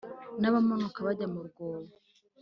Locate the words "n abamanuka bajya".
0.41-1.27